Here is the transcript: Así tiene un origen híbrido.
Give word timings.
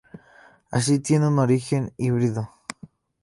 Así 0.71 0.97
tiene 0.97 1.27
un 1.27 1.37
origen 1.37 1.93
híbrido. 1.97 2.49